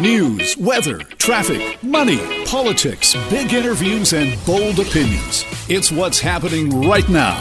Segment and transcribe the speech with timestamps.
[0.00, 5.44] News, weather, traffic, money, politics, big interviews, and bold opinions.
[5.68, 7.38] It's what's happening right now.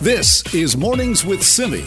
[0.00, 1.84] This is Mornings with Simi.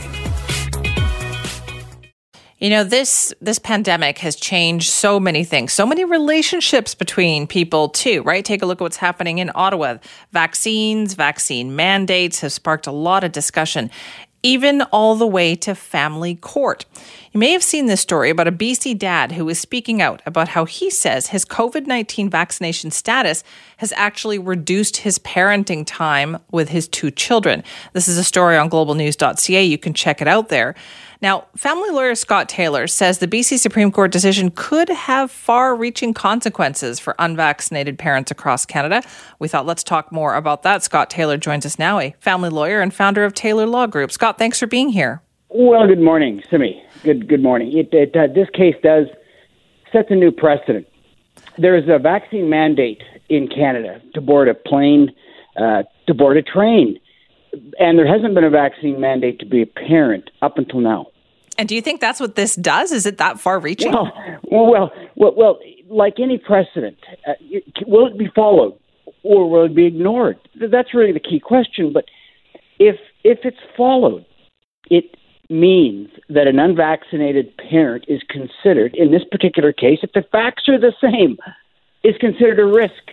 [2.59, 7.89] You know, this this pandemic has changed so many things, so many relationships between people
[7.89, 8.45] too, right?
[8.45, 9.97] Take a look at what's happening in Ottawa.
[10.33, 13.89] Vaccines, vaccine mandates have sparked a lot of discussion
[14.43, 16.85] even all the way to family court.
[17.31, 20.49] You may have seen this story about a BC dad who is speaking out about
[20.49, 23.43] how he says his COVID 19 vaccination status
[23.77, 27.63] has actually reduced his parenting time with his two children.
[27.93, 29.63] This is a story on globalnews.ca.
[29.63, 30.75] You can check it out there.
[31.21, 36.15] Now, family lawyer Scott Taylor says the BC Supreme Court decision could have far reaching
[36.15, 39.03] consequences for unvaccinated parents across Canada.
[39.37, 40.81] We thought let's talk more about that.
[40.81, 44.11] Scott Taylor joins us now, a family lawyer and founder of Taylor Law Group.
[44.11, 45.21] Scott, thanks for being here.
[45.49, 46.81] Well, good morning, Simi.
[47.03, 47.77] Good good morning.
[47.77, 49.05] It, it, uh, this case does
[49.91, 50.87] sets a new precedent.
[51.59, 55.11] There is a vaccine mandate in Canada to board a plane,
[55.55, 56.99] uh, to board a train,
[57.77, 61.10] and there hasn't been a vaccine mandate to be a parent up until now.
[61.57, 62.91] And do you think that's what this does?
[62.91, 63.91] Is it that far-reaching?
[63.91, 64.11] Well,
[64.43, 67.33] well, well, well like any precedent, uh,
[67.85, 68.77] will it be followed
[69.23, 70.37] or will it be ignored?
[70.55, 71.93] That's really the key question.
[71.93, 72.05] But
[72.79, 74.25] if if it's followed,
[74.89, 75.15] it
[75.49, 80.79] means that an unvaccinated parent is considered, in this particular case, if the facts are
[80.79, 81.37] the same,
[82.03, 83.11] is considered a risk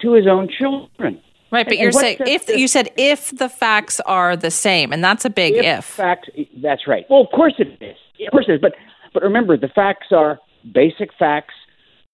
[0.00, 1.20] to his own children.
[1.50, 5.02] Right, but and, you're saying if you said if the facts are the same, and
[5.02, 5.64] that's a big if.
[5.64, 5.84] if.
[5.84, 6.30] Fact,
[6.62, 7.04] that's right.
[7.10, 7.96] Well, of course it is.
[8.26, 8.60] Of course it is.
[8.60, 8.74] But
[9.12, 10.38] but remember, the facts are
[10.72, 11.54] basic facts.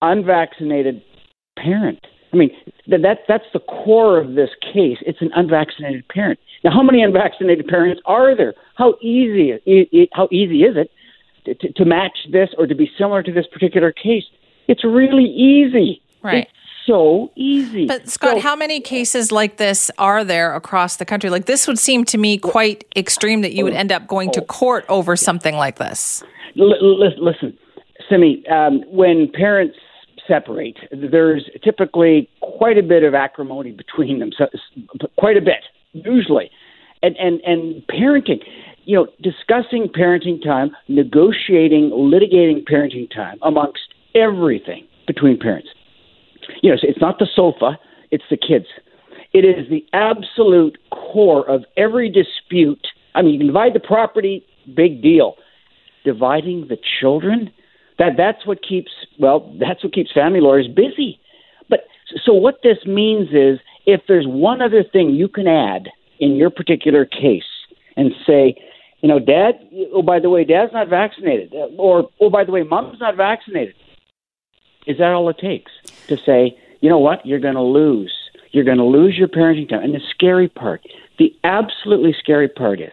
[0.02, 1.02] Unvaccinated
[1.58, 2.00] parent.
[2.32, 2.50] I mean,
[2.88, 4.98] that, that that's the core of this case.
[5.02, 6.38] It's an unvaccinated parent.
[6.64, 8.54] Now, how many unvaccinated parents are there?
[8.76, 9.52] How easy
[10.12, 10.90] how easy is it
[11.44, 14.24] to, to, to match this or to be similar to this particular case?
[14.68, 16.02] It's really easy.
[16.22, 16.48] Right.
[16.86, 17.86] So easy.
[17.86, 21.30] But Scott, so, how many cases like this are there across the country?
[21.30, 24.40] Like this would seem to me quite extreme that you would end up going to
[24.40, 26.22] court over something like this.
[26.54, 27.58] Listen,
[28.08, 29.76] Simi, um, when parents
[30.28, 34.46] separate, there's typically quite a bit of acrimony between them, so,
[35.18, 36.50] quite a bit, usually.
[37.02, 38.42] And, and, and parenting,
[38.84, 45.68] you know, discussing parenting time, negotiating, litigating parenting time amongst everything between parents
[46.62, 47.78] you know, it's not the sofa,
[48.10, 48.66] it's the kids.
[49.32, 52.86] It is the absolute core of every dispute.
[53.14, 55.34] I mean, you can divide the property, big deal.
[56.04, 57.50] Dividing the children,
[57.98, 61.18] that that's what keeps well, that's what keeps family lawyers busy.
[61.68, 61.80] But
[62.24, 65.88] so what this means is if there's one other thing you can add
[66.20, 67.42] in your particular case
[67.96, 68.54] and say,
[69.00, 69.54] you know, dad,
[69.92, 73.74] oh by the way, dad's not vaccinated, or oh by the way, mom's not vaccinated
[74.86, 75.72] is that all it takes
[76.08, 78.12] to say, you know what, you're going to lose.
[78.52, 79.82] You're going to lose your parenting time.
[79.82, 80.82] And the scary part,
[81.18, 82.92] the absolutely scary part is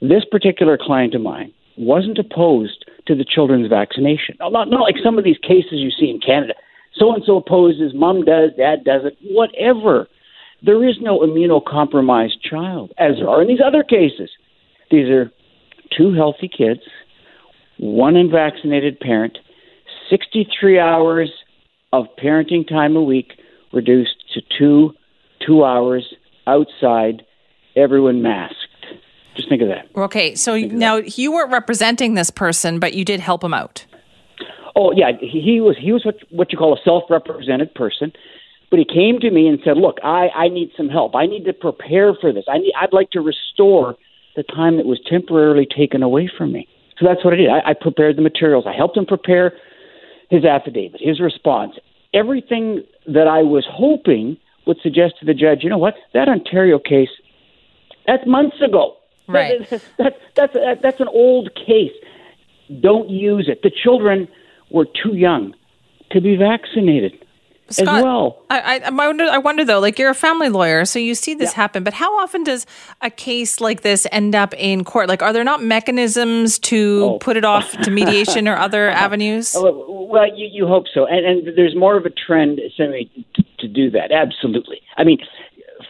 [0.00, 4.36] this particular client of mine wasn't opposed to the children's vaccination.
[4.40, 6.54] Not, not like some of these cases you see in Canada.
[6.94, 10.08] So and so opposes, mom does, dad doesn't, whatever.
[10.62, 14.30] There is no immunocompromised child, as there are in these other cases.
[14.90, 15.30] These are
[15.96, 16.80] two healthy kids,
[17.78, 19.38] one unvaccinated parent,
[20.10, 21.30] 63 hours
[21.92, 23.32] of parenting time a week
[23.72, 24.94] reduced to two
[25.46, 26.14] two hours
[26.46, 27.24] outside,
[27.76, 28.58] everyone masked.
[29.36, 29.88] Just think of that.
[29.96, 33.84] Okay, so now you weren't representing this person, but you did help him out.
[34.76, 38.12] Oh yeah, he, he was he was what what you call a self-represented person,
[38.70, 41.14] but he came to me and said, "Look, I I need some help.
[41.14, 42.44] I need to prepare for this.
[42.48, 43.96] I need I'd like to restore
[44.36, 47.48] the time that was temporarily taken away from me." So that's what I did.
[47.50, 48.64] I, I prepared the materials.
[48.66, 49.52] I helped him prepare
[50.30, 51.74] his affidavit, his response,
[52.12, 54.36] everything that I was hoping
[54.66, 57.10] would suggest to the judge, you know what, that Ontario case,
[58.06, 58.96] that's months ago.
[59.26, 59.68] Right.
[59.70, 61.92] That, that, that's, that, that's an old case.
[62.80, 63.62] Don't use it.
[63.62, 64.28] The children
[64.70, 65.54] were too young
[66.10, 67.23] to be vaccinated.
[67.70, 68.42] Scott, as well.
[68.50, 71.52] I, I, wonder, I wonder though, like you're a family lawyer, so you see this
[71.52, 71.56] yeah.
[71.56, 72.66] happen, but how often does
[73.00, 75.08] a case like this end up in court?
[75.08, 77.18] Like, are there not mechanisms to oh.
[77.18, 79.54] put it off to mediation or other avenues?
[79.56, 81.06] Oh, well, you, you hope so.
[81.06, 83.04] And, and there's more of a trend to,
[83.58, 84.12] to do that.
[84.12, 84.80] Absolutely.
[84.96, 85.18] I mean,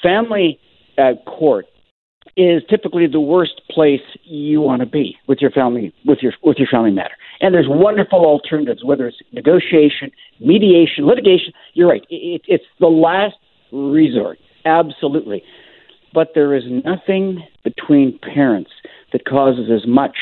[0.02, 0.60] family
[0.96, 1.66] uh, court
[2.36, 6.58] is typically the worst place you want to be with your family with your with
[6.58, 7.14] your family matter.
[7.40, 10.10] And there's wonderful alternatives, whether it's negotiation,
[10.40, 11.52] mediation, litigation.
[11.74, 13.36] You're right; it, it's the last
[13.72, 15.42] resort, absolutely.
[16.12, 18.70] But there is nothing between parents
[19.12, 20.16] that causes as much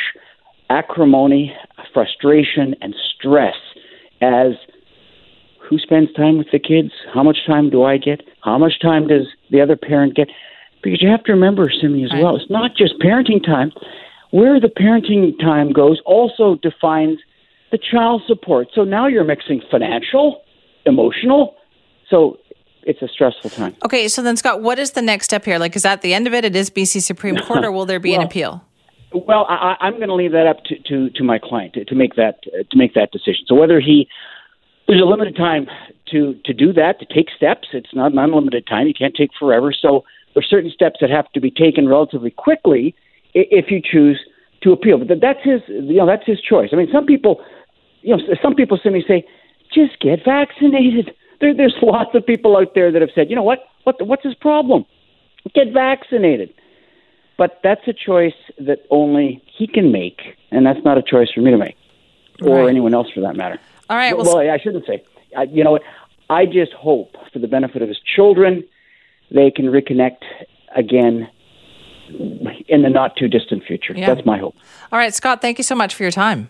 [0.70, 1.54] acrimony,
[1.92, 3.56] frustration, and stress
[4.22, 4.52] as
[5.72, 6.92] who spends time with the kids?
[7.14, 8.22] How much time do I get?
[8.42, 10.28] How much time does the other parent get?
[10.82, 13.72] Because you have to remember, Simi, as well, it's not just parenting time.
[14.32, 17.18] Where the parenting time goes also defines
[17.70, 18.68] the child support.
[18.74, 20.42] So now you're mixing financial,
[20.86, 21.54] emotional.
[22.08, 22.38] So
[22.82, 23.76] it's a stressful time.
[23.84, 25.58] Okay, so then Scott, what is the next step here?
[25.58, 26.44] Like, is that the end of it?
[26.44, 28.64] It is BC Supreme Court, or will there be well, an appeal?
[29.12, 31.94] Well, I, I'm going to leave that up to, to, to my client to, to
[31.94, 33.44] make that uh, to make that decision.
[33.46, 34.08] So whether he
[34.88, 35.66] there's a limited time
[36.10, 37.68] to to do that to take steps.
[37.72, 38.86] It's not an unlimited time.
[38.86, 39.72] You can't take forever.
[39.78, 42.94] So there's certain steps that have to be taken relatively quickly
[43.34, 44.20] if you choose
[44.62, 44.98] to appeal.
[44.98, 46.70] But that's his you know that's his choice.
[46.72, 47.42] I mean, some people
[48.02, 49.26] you know some people simply say
[49.72, 51.14] just get vaccinated.
[51.40, 54.22] There, there's lots of people out there that have said, you know what, what what's
[54.22, 54.84] his problem?
[55.54, 56.54] Get vaccinated.
[57.38, 60.20] But that's a choice that only he can make,
[60.50, 61.76] and that's not a choice for me to make,
[62.42, 62.68] or right.
[62.68, 63.58] anyone else for that matter.
[63.88, 64.16] All right.
[64.16, 65.02] Well, well I shouldn't say.
[65.36, 65.82] I, you know, what?
[66.30, 68.64] I just hope for the benefit of his children,
[69.30, 70.22] they can reconnect
[70.76, 71.28] again
[72.68, 73.94] in the not too distant future.
[73.94, 74.12] Yeah.
[74.12, 74.56] That's my hope.
[74.90, 75.40] All right, Scott.
[75.40, 76.48] Thank you so much for your time.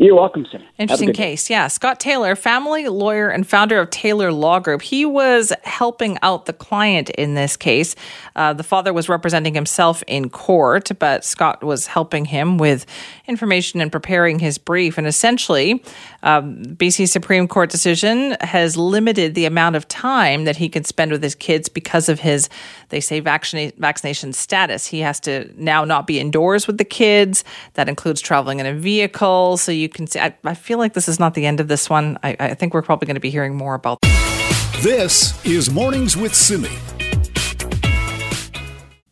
[0.00, 0.62] You're welcome, Sam.
[0.78, 1.48] Interesting case.
[1.48, 1.54] Day.
[1.54, 1.66] Yeah.
[1.66, 4.80] Scott Taylor, family lawyer and founder of Taylor Law Group.
[4.80, 7.96] He was helping out the client in this case.
[8.36, 12.86] Uh, the father was representing himself in court, but Scott was helping him with
[13.26, 14.98] information and preparing his brief.
[14.98, 15.82] And essentially,
[16.22, 21.10] um, BC Supreme Court decision has limited the amount of time that he can spend
[21.10, 22.48] with his kids because of his,
[22.90, 24.86] they say, vaccina- vaccination status.
[24.86, 27.42] He has to now not be indoors with the kids.
[27.74, 29.56] That includes traveling in a vehicle.
[29.56, 30.20] So you you can see.
[30.20, 32.18] I, I feel like this is not the end of this one.
[32.22, 33.98] I, I think we're probably going to be hearing more about.
[34.82, 36.68] This is Mornings with Simi.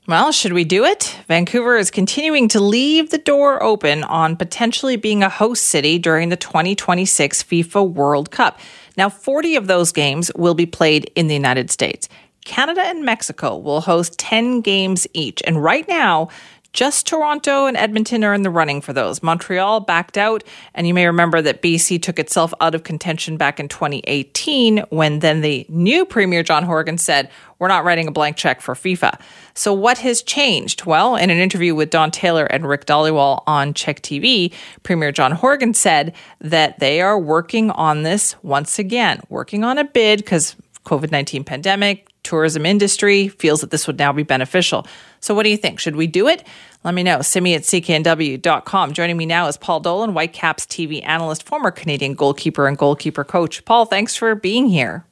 [0.07, 1.19] Well, should we do it?
[1.27, 6.29] Vancouver is continuing to leave the door open on potentially being a host city during
[6.29, 8.61] the 2026 FIFA World Cup.
[8.97, 12.09] Now, 40 of those games will be played in the United States.
[12.45, 15.43] Canada and Mexico will host 10 games each.
[15.45, 16.29] And right now,
[16.77, 19.23] just Toronto and Edmonton are in the running for those.
[19.23, 20.45] Montreal backed out,
[20.75, 25.21] and you may remember that BC took itself out of contention back in 2018 when
[25.21, 29.19] then the new Premier John Horgan said, We're not writing a blank check for FIFA.
[29.55, 30.85] So, what has changed?
[30.85, 34.53] Well, in an interview with Don Taylor and Rick Dhaliwal on CHEK TV,
[34.83, 39.85] Premier John Horgan said that they are working on this once again, working on a
[39.85, 44.87] bid because COVID 19 pandemic, tourism industry feels that this would now be beneficial.
[45.21, 45.79] So, what do you think?
[45.79, 46.45] Should we do it?
[46.83, 47.23] Let me know.
[47.23, 48.93] Simi at cknw.com.
[48.93, 53.65] Joining me now is Paul Dolan, Whitecaps TV analyst, former Canadian goalkeeper and goalkeeper coach.
[53.65, 55.05] Paul, thanks for being here.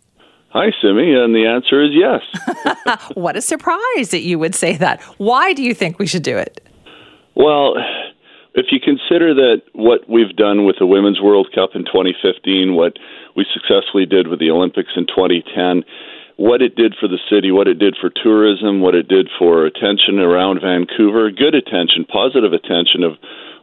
[0.50, 3.08] Hi, Simi, and the answer is yes.
[3.14, 5.00] what a surprise that you would say that.
[5.18, 6.60] Why do you think we should do it?
[7.34, 7.74] Well,
[8.54, 12.98] if you consider that what we've done with the Women's World Cup in 2015, what
[13.34, 15.82] we successfully did with the Olympics in 2010,
[16.36, 19.66] what it did for the city, what it did for tourism, what it did for
[19.66, 23.12] attention around Vancouver, good attention, positive attention of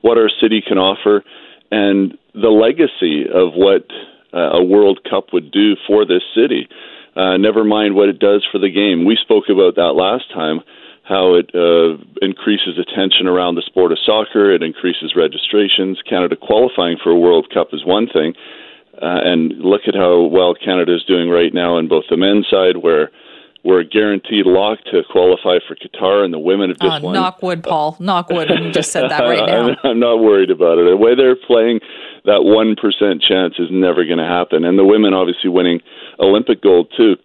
[0.02, 1.24] what our city can offer,
[1.70, 3.86] and the legacy of what
[4.34, 6.68] uh, a World Cup would do for this city.
[7.16, 9.04] Uh, never mind what it does for the game.
[9.04, 10.62] We spoke about that last time,
[11.04, 16.00] how it uh, increases attention around the sport of soccer, it increases registrations.
[16.08, 18.34] Canada qualifying for a World Cup is one thing
[19.02, 22.48] uh, and look at how well Canada is doing right now on both the men's
[22.50, 23.10] side, where
[23.64, 27.14] we're guaranteed lock to qualify for Qatar, and the women have just uh, won.
[27.14, 27.96] Knock wood, Paul.
[28.00, 28.50] Knock wood.
[28.50, 29.76] You just said that right now.
[29.84, 30.90] I'm, not worried about it.
[30.90, 31.80] The way they're playing,
[32.26, 34.66] that one percent chance is never going to happen.
[34.66, 35.82] And the women obviously winning
[36.20, 37.18] Olympic gold too.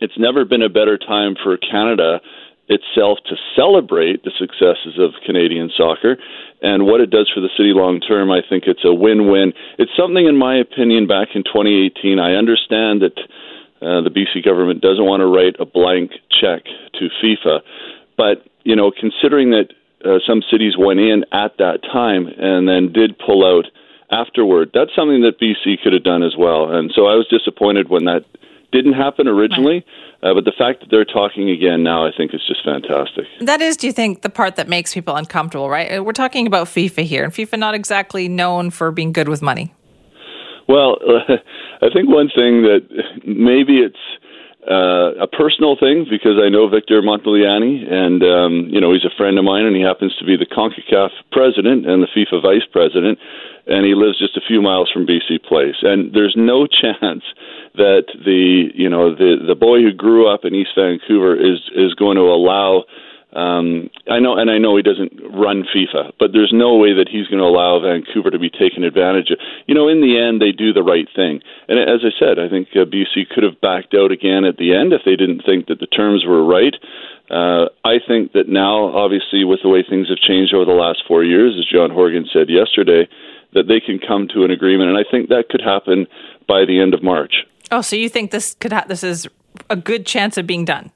[0.00, 2.20] It's never been a better time for Canada
[2.68, 6.16] itself to celebrate the successes of Canadian soccer
[6.60, 8.30] and what it does for the city long term.
[8.30, 9.52] I think it's a win win.
[9.78, 12.18] It's something, in my opinion, back in 2018.
[12.18, 13.18] I understand that
[13.80, 17.60] uh, the BC government doesn't want to write a blank check to FIFA,
[18.16, 19.72] but you know, considering that
[20.04, 23.64] uh, some cities went in at that time and then did pull out
[24.10, 26.70] afterward, that's something that BC could have done as well.
[26.70, 28.24] And so I was disappointed when that
[28.72, 29.84] didn't happen originally.
[30.22, 33.24] Uh, but the fact that they're talking again now, I think, is just fantastic.
[33.40, 36.04] That is, do you think, the part that makes people uncomfortable, right?
[36.04, 39.72] We're talking about FIFA here, and FIFA not exactly known for being good with money.
[40.68, 41.36] Well, uh,
[41.82, 42.86] I think one thing that
[43.24, 43.96] maybe it's
[44.68, 49.16] uh, a personal thing because I know Victor Montagliani, and um, you know he's a
[49.16, 52.68] friend of mine, and he happens to be the Concacaf president and the FIFA vice
[52.70, 53.18] president,
[53.66, 55.76] and he lives just a few miles from BC Place.
[55.82, 57.24] And there's no chance
[57.76, 61.94] that the you know the the boy who grew up in East Vancouver is is
[61.94, 62.84] going to allow
[63.32, 67.08] Um, I know, and I know he doesn't run FIFA, but there's no way that
[67.12, 69.38] he's going to allow Vancouver to be taken advantage of.
[69.66, 71.42] You know, in the end, they do the right thing.
[71.68, 74.72] And as I said, I think uh, BC could have backed out again at the
[74.74, 76.74] end if they didn't think that the terms were right.
[77.28, 81.04] Uh, I think that now, obviously, with the way things have changed over the last
[81.06, 83.06] four years, as John Horgan said yesterday,
[83.52, 86.06] that they can come to an agreement, and I think that could happen
[86.46, 87.44] by the end of March.
[87.70, 89.28] Oh, so you think this could ha- this is
[89.68, 90.90] a good chance of being done?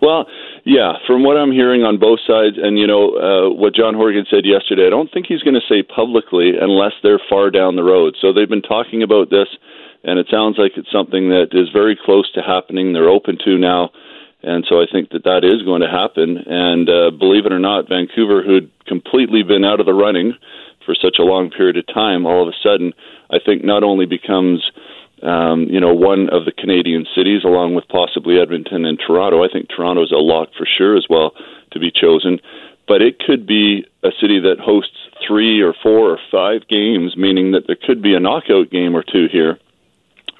[0.00, 0.26] Well,
[0.64, 4.26] yeah, from what I'm hearing on both sides, and you know uh, what John Horgan
[4.30, 7.84] said yesterday, I don't think he's going to say publicly unless they're far down the
[7.84, 8.16] road.
[8.20, 9.48] So they've been talking about this,
[10.04, 12.92] and it sounds like it's something that is very close to happening.
[12.92, 13.90] They're open to now,
[14.42, 16.38] and so I think that that is going to happen.
[16.46, 20.34] And uh, believe it or not, Vancouver, who'd completely been out of the running
[20.84, 22.92] for such a long period of time, all of a sudden,
[23.30, 24.64] I think not only becomes
[25.22, 29.44] um, you know, one of the Canadian cities, along with possibly Edmonton and Toronto.
[29.44, 31.32] I think Toronto is a lock for sure as well
[31.72, 32.40] to be chosen.
[32.86, 34.96] But it could be a city that hosts
[35.26, 39.02] three or four or five games, meaning that there could be a knockout game or
[39.02, 39.58] two here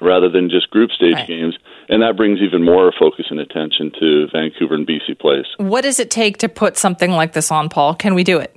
[0.01, 1.27] rather than just group stage right.
[1.27, 1.57] games.
[1.89, 5.45] And that brings even more focus and attention to Vancouver and BC Place.
[5.57, 7.95] What does it take to put something like this on, Paul?
[7.95, 8.55] Can we do it?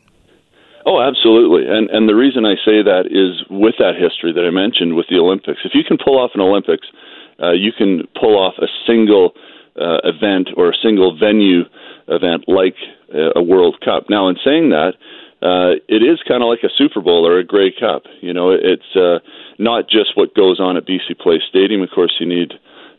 [0.84, 1.66] Oh, absolutely.
[1.68, 5.06] And and the reason I say that is with that history that I mentioned with
[5.08, 5.60] the Olympics.
[5.64, 6.86] If you can pull off an Olympics,
[7.42, 9.32] uh, you can pull off a single
[9.78, 11.62] uh, event or a single venue
[12.08, 12.74] event like
[13.14, 14.10] uh, a World Cup.
[14.10, 14.94] Now, in saying that,
[15.42, 18.02] uh, it is kind of like a Super Bowl or a Grey Cup.
[18.20, 19.18] You know, it's uh,
[19.58, 21.82] not just what goes on at BC Place Stadium.
[21.82, 22.54] Of course, you need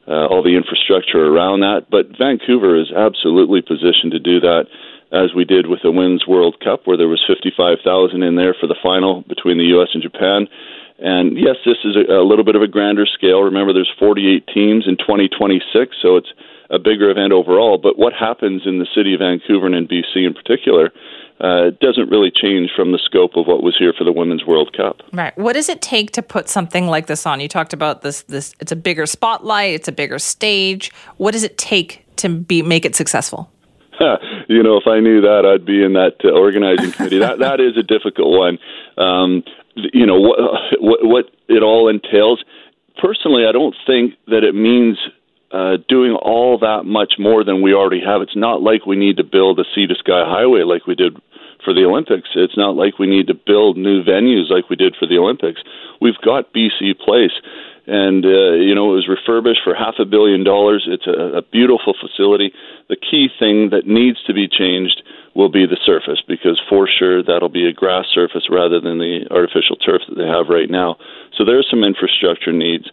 [0.07, 4.67] uh, all the infrastructure around that, but Vancouver is absolutely positioned to do that
[5.13, 8.67] as we did with the Women's World Cup, where there was 55,000 in there for
[8.67, 9.89] the final between the U.S.
[9.93, 10.47] and Japan.
[10.97, 13.41] And yes, this is a, a little bit of a grander scale.
[13.41, 16.33] Remember, there's 48 teams in 2026, so it's
[16.69, 17.77] a bigger event overall.
[17.77, 20.91] But what happens in the city of Vancouver and in BC in particular
[21.39, 24.75] uh, doesn't really change from the scope of what was here for the Women's World
[24.75, 25.01] Cup.
[25.11, 25.37] Right.
[25.37, 27.39] What does it take to put something like this on?
[27.39, 28.23] You talked about this.
[28.23, 29.73] This it's a bigger spotlight.
[29.73, 30.91] It's a bigger stage.
[31.17, 33.51] What does it take to be make it successful?
[34.49, 37.19] you know, if I knew that, I'd be in that uh, organizing committee.
[37.19, 38.59] that that is a difficult one.
[38.97, 39.43] Um,
[39.75, 40.39] you know what,
[40.79, 42.43] what what it all entails.
[43.01, 44.97] Personally, I don't think that it means
[45.51, 48.21] uh, doing all that much more than we already have.
[48.21, 51.17] It's not like we need to build a sea to sky highway like we did
[51.63, 52.29] for the Olympics.
[52.35, 55.61] It's not like we need to build new venues like we did for the Olympics.
[56.01, 57.33] We've got BC Place
[57.87, 60.87] and uh, you know it was refurbished for half a billion dollars.
[60.87, 62.53] It's a, a beautiful facility.
[62.89, 65.03] The key thing that needs to be changed
[65.35, 69.25] will be the surface because for sure that'll be a grass surface rather than the
[69.31, 70.95] artificial turf that they have right now.
[71.35, 72.85] So there's some infrastructure needs,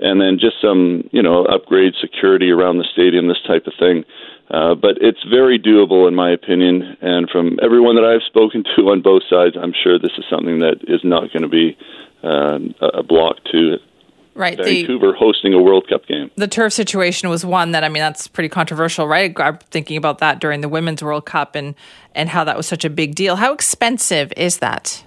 [0.00, 4.04] and then just some you know upgrade security around the stadium, this type of thing.
[4.50, 6.96] Uh, but it's very doable, in my opinion.
[7.02, 10.60] And from everyone that I've spoken to on both sides, I'm sure this is something
[10.60, 11.76] that is not going to be
[12.24, 13.76] uh, a block to
[14.38, 14.56] Right.
[14.56, 16.30] Vancouver the, hosting a World Cup game.
[16.36, 19.34] The turf situation was one that I mean that's pretty controversial, right?
[19.40, 21.74] I'm thinking about that during the Women's World Cup and
[22.14, 23.34] and how that was such a big deal.
[23.34, 25.02] How expensive is that?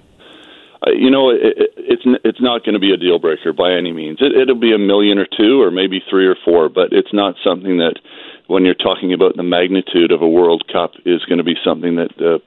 [0.86, 3.72] Uh, you know, it, it, it's it's not going to be a deal breaker by
[3.72, 4.18] any means.
[4.20, 7.36] It, it'll be a million or two, or maybe three or four, but it's not
[7.44, 8.00] something that,
[8.48, 11.96] when you're talking about the magnitude of a World Cup, is going to be something
[11.96, 12.40] that uh,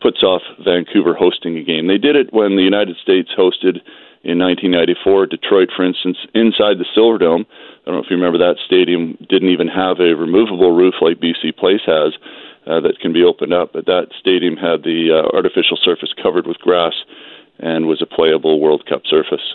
[0.00, 1.86] puts off Vancouver hosting a game.
[1.86, 3.78] They did it when the United States hosted
[4.24, 5.26] in 1994.
[5.26, 9.50] Detroit, for instance, inside the Silverdome, I don't know if you remember that stadium didn't
[9.50, 12.16] even have a removable roof like BC Place has
[12.66, 16.46] uh, that can be opened up, but that stadium had the uh, artificial surface covered
[16.46, 16.94] with grass
[17.58, 19.54] and was a playable World Cup surface.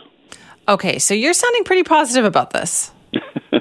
[0.67, 2.91] Okay, so you're sounding pretty positive about this.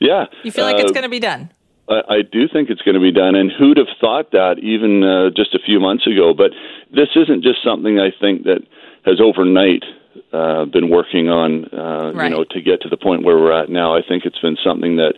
[0.00, 0.26] yeah.
[0.42, 1.50] You feel like uh, it's going to be done?
[1.88, 5.04] I, I do think it's going to be done, and who'd have thought that even
[5.04, 6.34] uh, just a few months ago?
[6.34, 6.50] But
[6.90, 8.62] this isn't just something I think that
[9.04, 9.84] has overnight
[10.32, 12.30] uh, been working on, uh, right.
[12.30, 13.96] you know, to get to the point where we're at now.
[13.96, 15.14] I think it's been something that,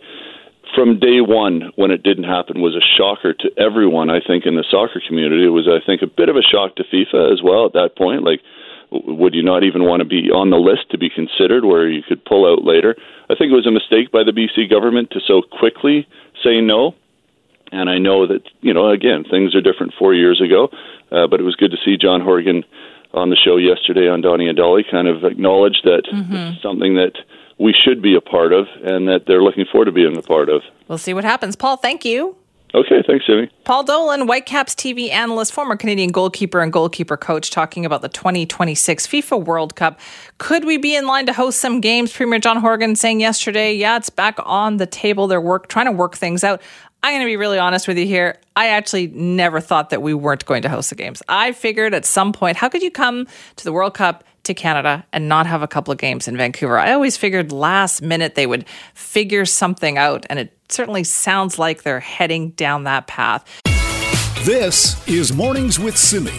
[0.75, 4.09] from day one, when it didn't happen, was a shocker to everyone.
[4.09, 6.75] I think in the soccer community, it was, I think, a bit of a shock
[6.77, 8.23] to FIFA as well at that point.
[8.23, 8.39] Like,
[8.91, 12.03] would you not even want to be on the list to be considered, where you
[12.03, 12.95] could pull out later?
[13.29, 16.07] I think it was a mistake by the BC government to so quickly
[16.43, 16.95] say no.
[17.71, 20.67] And I know that, you know, again, things are different four years ago,
[21.11, 22.65] uh, but it was good to see John Horgan
[23.13, 26.35] on the show yesterday on Donnie and Dolly kind of acknowledged that mm-hmm.
[26.35, 27.13] it's something that
[27.59, 30.49] we should be a part of and that they're looking forward to being a part
[30.49, 30.61] of.
[30.87, 31.55] We'll see what happens.
[31.55, 32.35] Paul, thank you.
[32.73, 33.49] Okay, thanks, Jimmy.
[33.65, 39.07] Paul Dolan, Whitecaps TV analyst, former Canadian goalkeeper and goalkeeper coach, talking about the 2026
[39.07, 39.99] FIFA World Cup.
[40.37, 42.13] Could we be in line to host some games?
[42.13, 45.27] Premier John Horgan saying yesterday, yeah, it's back on the table.
[45.27, 46.61] They're work trying to work things out.
[47.03, 48.37] I'm going to be really honest with you here.
[48.55, 51.21] I actually never thought that we weren't going to host the games.
[51.27, 55.05] I figured at some point, how could you come to the World Cup to Canada
[55.13, 56.77] and not have a couple of games in Vancouver?
[56.77, 61.83] I always figured last minute they would figure something out, and it certainly sounds like
[61.83, 63.45] they're heading down that path.
[64.43, 66.31] This is Mornings with Simi.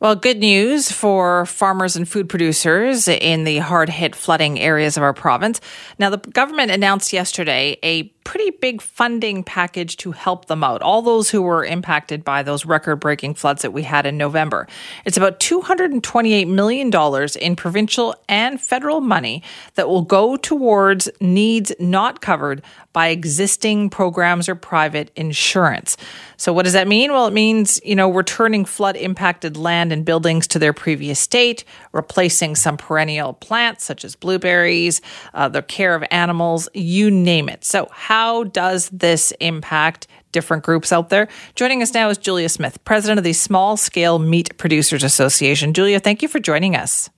[0.00, 5.02] Well, good news for farmers and food producers in the hard hit flooding areas of
[5.02, 5.60] our province.
[5.98, 11.00] Now, the government announced yesterday a pretty big funding package to help them out, all
[11.00, 14.68] those who were impacted by those record breaking floods that we had in November.
[15.06, 16.92] It's about $228 million
[17.40, 19.42] in provincial and federal money
[19.76, 22.60] that will go towards needs not covered
[22.92, 25.96] by existing programs or private insurance.
[26.36, 27.12] So, what does that mean?
[27.12, 31.64] Well, it means, you know, returning flood impacted land and buildings to their previous state,
[31.92, 35.00] replacing some perennial plants such as blueberries,
[35.32, 37.64] uh, the care of animals, you name it.
[37.64, 41.28] So, how how does this impact different groups out there?
[41.54, 45.72] Joining us now is Julia Smith, president of the Small Scale Meat Producers Association.
[45.72, 47.08] Julia, thank you for joining us.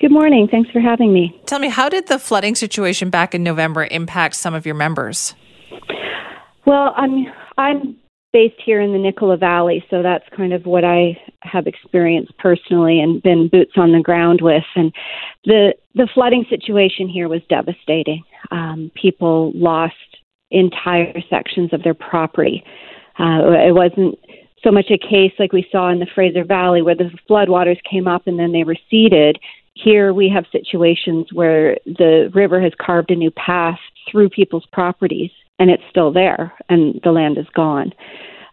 [0.00, 0.46] Good morning.
[0.48, 1.36] Thanks for having me.
[1.46, 5.34] Tell me, how did the flooding situation back in November impact some of your members?
[6.66, 7.26] Well, I'm
[7.58, 7.96] I'm
[8.32, 13.00] based here in the Nicola Valley, so that's kind of what I have experienced personally
[13.00, 14.62] and been boots on the ground with.
[14.76, 14.92] And
[15.46, 18.22] the the flooding situation here was devastating.
[18.52, 19.94] Um, people lost
[20.58, 22.64] entire sections of their property.
[23.18, 24.18] Uh, it wasn't
[24.62, 28.08] so much a case like we saw in the Fraser Valley where the floodwaters came
[28.08, 29.38] up and then they receded.
[29.74, 33.78] Here we have situations where the river has carved a new path
[34.10, 37.92] through people's properties and it's still there and the land is gone.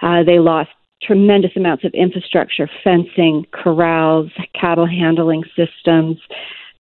[0.02, 0.70] Uh, they lost
[1.02, 4.30] tremendous amounts of infrastructure, fencing, corrals,
[4.60, 6.18] cattle handling systems,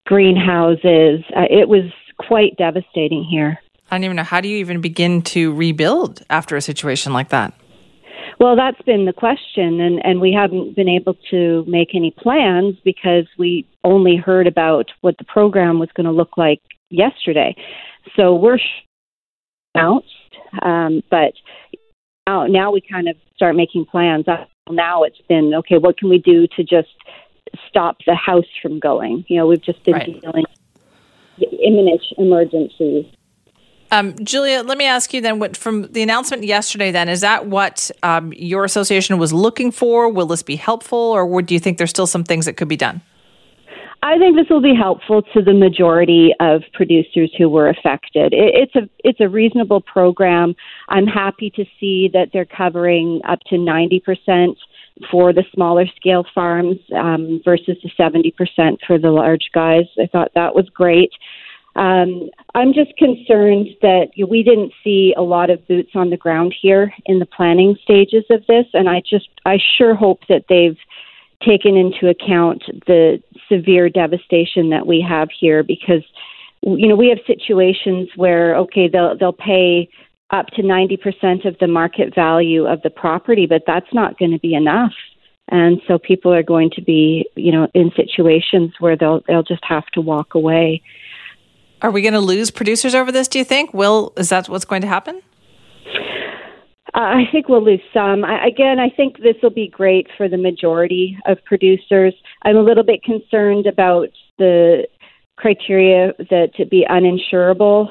[0.07, 1.21] greenhouses.
[1.37, 1.85] Uh, it was
[2.19, 3.59] quite devastating here.
[3.90, 4.23] I don't even know.
[4.23, 7.52] How do you even begin to rebuild after a situation like that?
[8.38, 12.76] Well, that's been the question, and, and we haven't been able to make any plans
[12.85, 17.54] because we only heard about what the program was going to look like yesterday.
[18.17, 18.58] So we're
[19.75, 20.08] announced,
[20.62, 21.34] um, but
[22.26, 24.25] now, now we kind of start making plans.
[24.71, 25.76] Now it's been okay.
[25.76, 26.88] What can we do to just
[27.69, 29.25] stop the house from going?
[29.28, 30.21] You know, we've just been right.
[30.21, 30.45] dealing
[31.62, 33.06] imminent emergencies.
[33.93, 37.47] Um, Julia, let me ask you then, what, from the announcement yesterday, then, is that
[37.47, 40.09] what um, your association was looking for?
[40.09, 42.76] Will this be helpful, or do you think there's still some things that could be
[42.76, 43.03] done?
[44.03, 48.33] I think this will be helpful to the majority of producers who were affected.
[48.33, 50.55] It, it's a it's a reasonable program.
[50.89, 54.59] I'm happy to see that they're covering up to 90 percent
[55.11, 59.85] for the smaller scale farms um, versus the 70 percent for the large guys.
[59.99, 61.11] I thought that was great.
[61.76, 66.54] Um, I'm just concerned that we didn't see a lot of boots on the ground
[66.61, 70.76] here in the planning stages of this, and I just I sure hope that they've
[71.45, 76.02] taken into account the severe devastation that we have here because
[76.63, 79.89] you know we have situations where okay they'll they'll pay
[80.30, 84.39] up to 90% of the market value of the property but that's not going to
[84.39, 84.93] be enough.
[85.52, 89.65] And so people are going to be you know in situations where they'll they'll just
[89.65, 90.83] have to walk away
[91.82, 93.28] are we going to lose producers over this?
[93.28, 93.73] Do you think?
[93.73, 95.23] Will is that what's going to happen?
[96.93, 98.25] Uh, I think we'll lose some.
[98.25, 102.14] I, again, I think this will be great for the majority of producers.
[102.43, 104.88] I'm a little bit concerned about the
[105.36, 107.90] criteria that to be uninsurable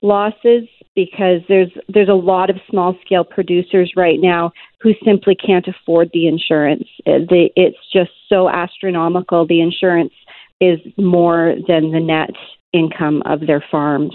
[0.00, 5.68] losses because there's there's a lot of small scale producers right now who simply can't
[5.68, 6.88] afford the insurance.
[7.06, 7.20] Uh,
[7.54, 9.46] it's just so astronomical.
[9.46, 10.12] The insurance
[10.60, 12.30] is more than the net
[12.72, 14.14] income of their farms.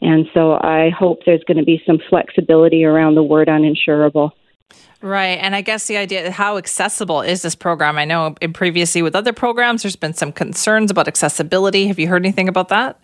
[0.00, 4.32] And so I hope there's going to be some flexibility around the word uninsurable.
[5.00, 5.38] Right.
[5.40, 7.98] And I guess the idea how accessible is this program?
[7.98, 11.86] I know in previously with other programs there's been some concerns about accessibility.
[11.88, 12.98] Have you heard anything about that?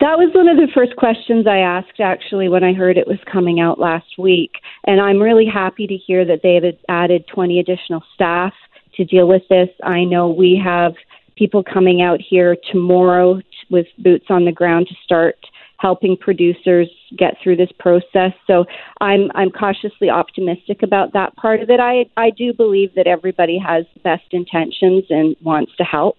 [0.00, 3.18] That was one of the first questions I asked actually when I heard it was
[3.30, 4.52] coming out last week.
[4.86, 8.54] And I'm really happy to hear that they have added 20 additional staff
[8.94, 9.68] to deal with this.
[9.82, 10.94] I know we have
[11.36, 13.40] people coming out here tomorrow
[13.70, 15.36] with boots on the ground to start
[15.80, 18.32] helping producers get through this process.
[18.46, 18.66] So
[19.00, 21.80] I'm I'm cautiously optimistic about that part of it.
[21.80, 26.18] I I do believe that everybody has the best intentions and wants to help.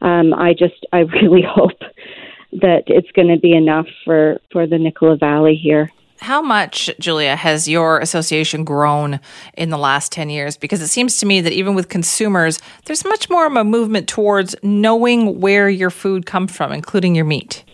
[0.00, 1.80] Um, I just I really hope
[2.60, 5.90] that it's going to be enough for for the Nicola Valley here.
[6.22, 9.18] How much, Julia, has your association grown
[9.54, 10.56] in the last 10 years?
[10.56, 14.08] Because it seems to me that even with consumers, there's much more of a movement
[14.08, 17.64] towards knowing where your food comes from, including your meat.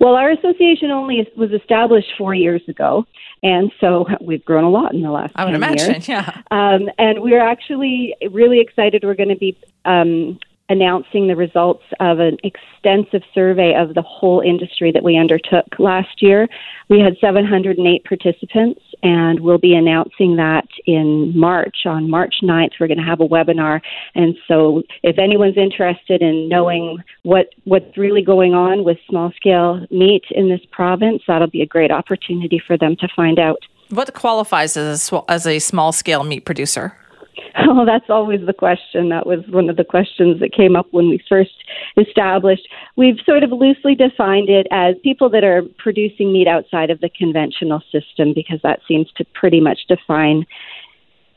[0.00, 3.06] Well, our association only was established four years ago,
[3.44, 5.32] and so we've grown a lot in the last.
[5.36, 6.08] I would imagine, years.
[6.08, 6.42] yeah.
[6.50, 9.04] Um, and we're actually really excited.
[9.04, 14.40] We're going to be um, announcing the results of an extensive survey of the whole
[14.40, 16.48] industry that we undertook last year.
[16.88, 21.78] We had 708 participants, and we'll be announcing that in March.
[21.86, 23.80] On March 9th, we're going to have a webinar.
[24.14, 29.86] And so, if anyone's interested in knowing what, what's really going on with small scale
[29.90, 33.60] meat in this province, that'll be a great opportunity for them to find out.
[33.90, 36.94] What qualifies as a, as a small scale meat producer?
[37.70, 39.08] Oh, that's always the question.
[39.08, 41.52] That was one of the questions that came up when we first
[41.96, 42.66] established.
[42.96, 47.10] We've sort of loosely defined it as people that are producing meat outside of the
[47.10, 50.46] conventional system because that seems to pretty much define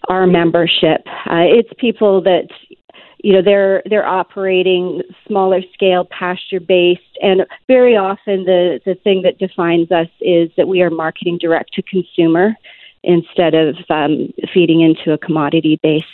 [0.10, 1.02] our membership.
[1.26, 2.48] Uh, it's people that
[3.24, 9.22] you know they're they're operating smaller scale pasture based and very often the the thing
[9.22, 12.56] that defines us is that we are marketing direct to consumer
[13.04, 16.06] instead of um, feeding into a commodity based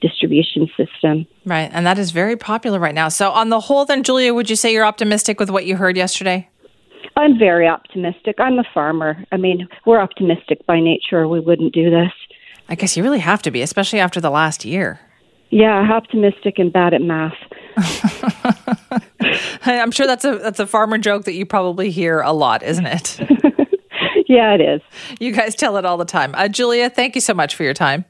[0.00, 1.26] distribution system.
[1.44, 1.70] Right.
[1.72, 3.08] And that is very popular right now.
[3.08, 5.96] So, on the whole, then, Julia, would you say you're optimistic with what you heard
[5.96, 6.48] yesterday?
[7.16, 8.36] I'm very optimistic.
[8.38, 9.24] I'm a farmer.
[9.30, 12.12] I mean, we're optimistic by nature, or we wouldn't do this.
[12.68, 15.00] I guess you really have to be, especially after the last year.
[15.50, 17.34] Yeah, optimistic and bad at math.
[19.64, 22.86] I'm sure that's a that's a farmer joke that you probably hear a lot, isn't
[22.86, 23.20] it?
[24.26, 24.80] yeah, it is.
[25.20, 26.34] You guys tell it all the time.
[26.34, 28.04] Uh, Julia, thank you so much for your time.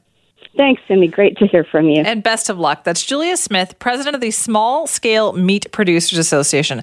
[0.57, 1.07] Thanks, Simi.
[1.07, 2.01] Great to hear from you.
[2.05, 2.85] And best of luck.
[2.85, 6.81] That's Julia Smith, president of the Small Scale Meat Producers Association.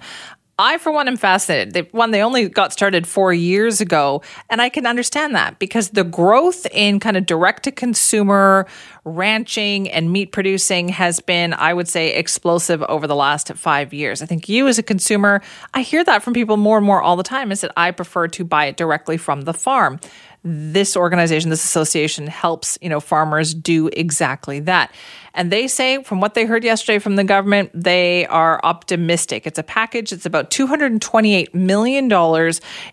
[0.63, 1.75] I, for one, am fascinated.
[1.75, 5.91] They, one, they only got started four years ago, and I can understand that because
[5.91, 8.69] the growth in kind of direct to consumer
[9.05, 14.23] ranching and meat producing has been, I would say, explosive over the last five years.
[14.23, 15.43] I think you, as a consumer,
[15.75, 18.29] I hear that from people more and more all the time is that I prefer
[18.29, 19.99] to buy it directly from the farm
[20.45, 24.93] this organization, this association helps, you know, farmers do exactly that.
[25.35, 29.47] And they say, from what they heard yesterday from the government, they are optimistic.
[29.47, 30.13] It's a package.
[30.13, 32.53] It's about $228 million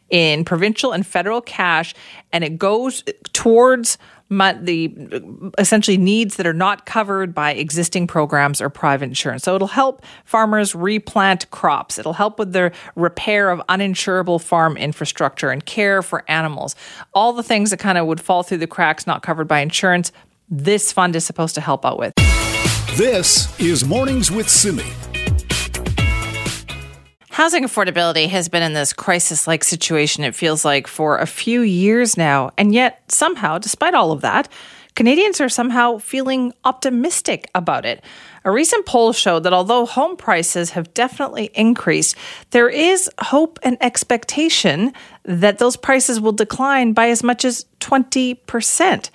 [0.09, 1.93] in provincial and federal cash,
[2.31, 3.97] and it goes towards
[4.29, 9.43] the essentially needs that are not covered by existing programs or private insurance.
[9.43, 11.97] So it'll help farmers replant crops.
[11.97, 16.75] It'll help with the repair of uninsurable farm infrastructure and care for animals.
[17.13, 20.11] All the things that kind of would fall through the cracks not covered by insurance,
[20.49, 22.13] this fund is supposed to help out with.
[22.95, 25.08] This is Mornings with Simi.
[27.39, 31.62] Housing affordability has been in this crisis like situation, it feels like, for a few
[31.62, 32.52] years now.
[32.58, 34.49] And yet, somehow, despite all of that,
[34.97, 38.04] Canadians are somehow feeling optimistic about it.
[38.43, 42.17] A recent poll showed that although home prices have definitely increased,
[42.49, 44.91] there is hope and expectation
[45.23, 49.10] that those prices will decline by as much as 20%.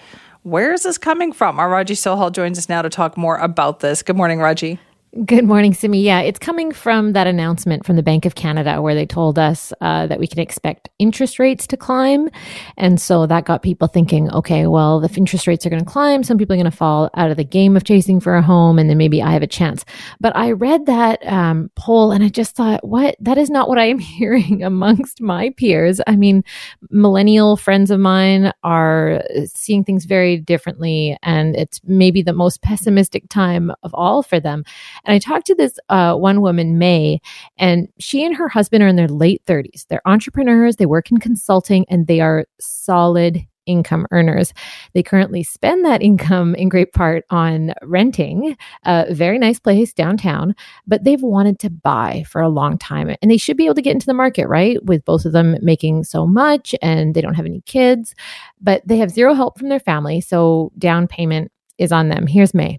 [0.44, 1.60] Where is this coming from?
[1.60, 4.02] Our Raji Sohal joins us now to talk more about this.
[4.02, 4.78] Good morning, Raji.
[5.22, 6.02] Good morning, Simi.
[6.02, 9.72] Yeah, it's coming from that announcement from the Bank of Canada where they told us
[9.80, 12.28] uh, that we can expect interest rates to climb.
[12.76, 16.24] And so that got people thinking, okay, well, if interest rates are going to climb,
[16.24, 18.76] some people are going to fall out of the game of chasing for a home,
[18.76, 19.84] and then maybe I have a chance.
[20.18, 23.14] But I read that um, poll and I just thought, what?
[23.20, 26.00] That is not what I am hearing amongst my peers.
[26.08, 26.42] I mean,
[26.90, 33.28] millennial friends of mine are seeing things very differently, and it's maybe the most pessimistic
[33.28, 34.64] time of all for them.
[35.04, 37.20] And I talked to this uh, one woman, May,
[37.58, 39.86] and she and her husband are in their late 30s.
[39.88, 44.52] They're entrepreneurs, they work in consulting, and they are solid income earners.
[44.92, 50.54] They currently spend that income in great part on renting a very nice place downtown,
[50.86, 53.82] but they've wanted to buy for a long time and they should be able to
[53.82, 54.84] get into the market, right?
[54.84, 58.14] With both of them making so much and they don't have any kids,
[58.60, 60.20] but they have zero help from their family.
[60.20, 62.26] So down payment is on them.
[62.26, 62.78] Here's May.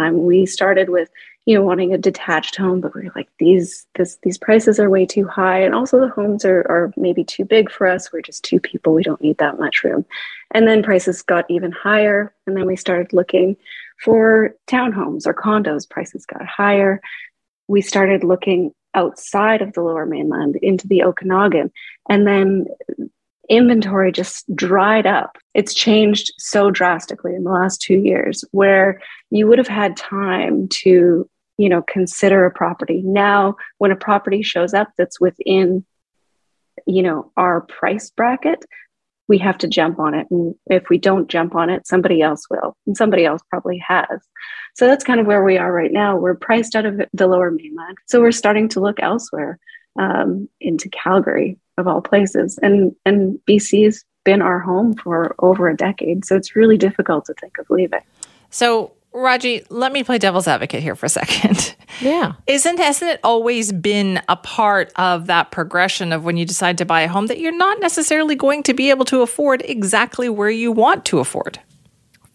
[0.00, 1.10] Um, we started with
[1.46, 4.90] you know wanting a detached home but we are like these this, these prices are
[4.90, 5.60] way too high.
[5.60, 8.12] And also the homes are, are maybe too big for us.
[8.12, 8.94] We're just two people.
[8.94, 10.04] We don't need that much room.
[10.52, 12.34] And then prices got even higher.
[12.46, 13.56] And then we started looking
[14.02, 15.88] for townhomes or condos.
[15.88, 17.00] Prices got higher.
[17.68, 21.70] We started looking outside of the lower mainland into the okanagan.
[22.08, 22.66] And then
[23.50, 25.36] inventory just dried up.
[25.54, 30.68] It's changed so drastically in the last two years where you would have had time
[30.68, 33.02] to, you know, consider a property.
[33.04, 35.84] Now, when a property shows up that's within,
[36.86, 38.64] you know, our price bracket,
[39.26, 40.26] we have to jump on it.
[40.30, 44.08] And if we don't jump on it, somebody else will, and somebody else probably has.
[44.76, 46.16] So that's kind of where we are right now.
[46.16, 47.98] We're priced out of the lower mainland.
[48.06, 49.58] So we're starting to look elsewhere
[49.98, 52.58] um, into Calgary, of all places.
[52.62, 56.24] And, and BC has been our home for over a decade.
[56.24, 58.02] So it's really difficult to think of leaving.
[58.50, 61.74] So Raji, let me play devil's advocate here for a second.
[62.00, 62.32] Yeah.
[62.46, 66.86] Isn't hasn't it always been a part of that progression of when you decide to
[66.86, 70.48] buy a home that you're not necessarily going to be able to afford exactly where
[70.48, 71.58] you want to afford?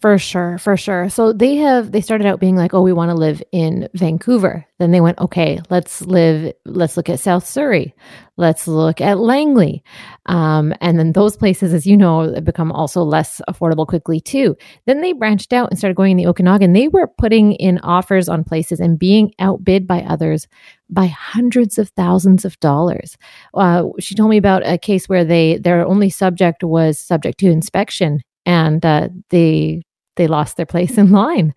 [0.06, 1.08] For sure, for sure.
[1.10, 4.64] So they have they started out being like, "Oh, we want to live in Vancouver."
[4.78, 6.52] Then they went, "Okay, let's live.
[6.64, 7.92] Let's look at South Surrey.
[8.36, 9.82] Let's look at Langley."
[10.26, 14.56] Um, and then those places, as you know, become also less affordable quickly too.
[14.86, 16.72] Then they branched out and started going in the Okanagan.
[16.72, 20.46] They were putting in offers on places and being outbid by others
[20.88, 23.16] by hundreds of thousands of dollars.
[23.54, 27.50] Uh, she told me about a case where they their only subject was subject to
[27.50, 29.82] inspection and uh, they
[30.16, 31.54] they lost their place in line.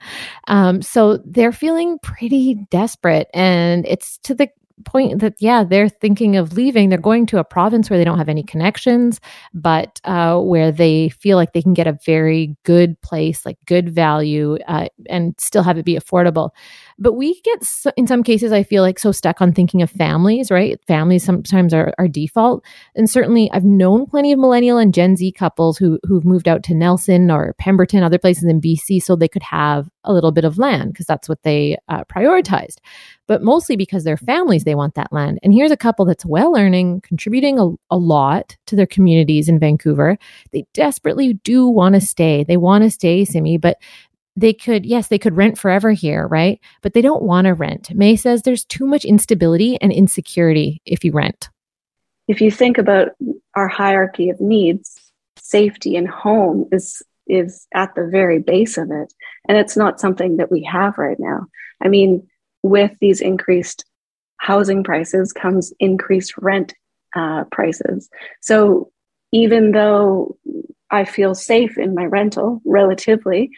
[0.48, 4.50] Um, so they're feeling pretty desperate, and it's to the
[4.86, 8.18] point that yeah they're thinking of leaving they're going to a province where they don't
[8.18, 9.20] have any connections
[9.54, 13.90] but uh, where they feel like they can get a very good place like good
[13.90, 16.52] value uh, and still have it be affordable
[17.00, 19.90] but we get, so, in some cases, I feel like so stuck on thinking of
[19.90, 20.80] families, right?
[20.86, 22.64] Families sometimes are our default.
[22.96, 26.62] And certainly I've known plenty of millennial and Gen Z couples who, who've moved out
[26.64, 30.46] to Nelson or Pemberton, other places in BC, so they could have a little bit
[30.46, 32.78] of land because that's what they uh, prioritized.
[33.28, 35.40] But mostly because their families, they want that land.
[35.44, 39.60] And here's a couple that's well earning, contributing a, a lot to their communities in
[39.60, 40.18] Vancouver.
[40.52, 42.44] They desperately do want to stay.
[42.44, 43.78] They want to stay, Simi, but
[44.40, 46.60] they could, yes, they could rent forever here, right?
[46.82, 47.94] But they don't want to rent.
[47.94, 51.50] May says there's too much instability and insecurity if you rent.
[52.28, 53.10] If you think about
[53.56, 55.00] our hierarchy of needs,
[55.38, 59.14] safety and home is is at the very base of it.
[59.48, 61.46] And it's not something that we have right now.
[61.84, 62.28] I mean,
[62.64, 63.86] with these increased
[64.38, 66.74] housing prices comes increased rent
[67.16, 68.10] uh, prices.
[68.42, 68.92] So
[69.32, 70.38] even though
[70.90, 73.52] I feel safe in my rental relatively,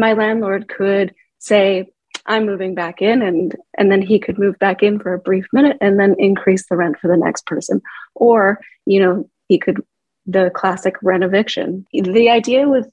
[0.00, 1.92] my landlord could say,
[2.26, 5.46] I'm moving back in and and then he could move back in for a brief
[5.52, 7.80] minute and then increase the rent for the next person.
[8.14, 9.82] Or, you know, he could
[10.26, 11.86] the classic rent eviction.
[11.92, 12.88] The idea with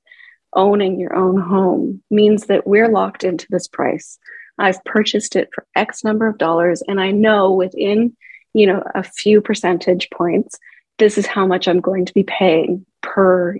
[0.53, 4.17] owning your own home means that we're locked into this price.
[4.57, 8.15] I've purchased it for X number of dollars and I know within,
[8.53, 10.57] you know, a few percentage points
[10.97, 13.57] this is how much I'm going to be paying per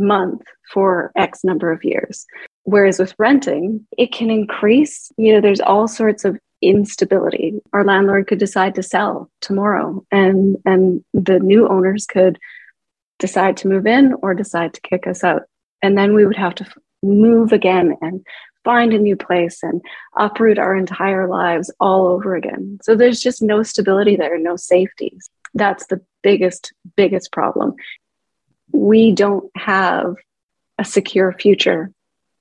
[0.00, 2.26] month for X number of years.
[2.64, 7.60] Whereas with renting, it can increase, you know, there's all sorts of instability.
[7.72, 12.38] Our landlord could decide to sell tomorrow and and the new owners could
[13.18, 15.42] decide to move in or decide to kick us out.
[15.82, 16.66] And then we would have to
[17.02, 18.24] move again and
[18.64, 19.80] find a new place and
[20.18, 22.78] uproot our entire lives all over again.
[22.82, 25.16] So there's just no stability there, no safety.
[25.54, 27.74] That's the biggest, biggest problem.
[28.72, 30.16] We don't have
[30.78, 31.92] a secure future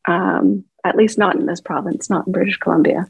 [0.08, 3.08] um, at least not in this province, not in British Columbia.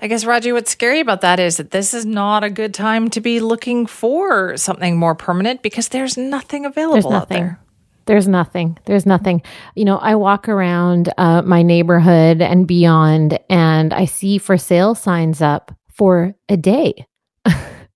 [0.00, 3.08] I guess, Raji, what's scary about that is that this is not a good time
[3.10, 7.36] to be looking for something more permanent because there's nothing available there's nothing.
[7.36, 7.60] out there.
[8.04, 8.78] There's nothing.
[8.84, 9.42] There's nothing.
[9.74, 14.94] You know, I walk around uh, my neighborhood and beyond, and I see for sale
[14.94, 17.06] signs up for a day.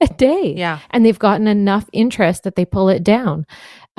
[0.00, 0.54] a day.
[0.56, 0.80] Yeah.
[0.90, 3.46] And they've gotten enough interest that they pull it down.